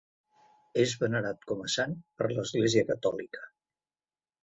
És 0.83 0.95
venerat 1.01 1.45
com 1.53 1.63
a 1.67 1.71
sant 1.75 1.95
per 2.23 2.33
l'església 2.35 2.89
Catòlica. 2.91 3.49